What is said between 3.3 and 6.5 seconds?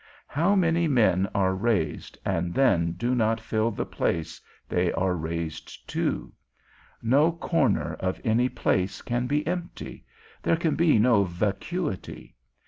fill the place they are raised to?